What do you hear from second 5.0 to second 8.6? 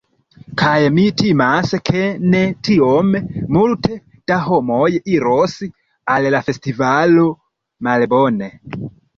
iros al la festivalo. Malbone!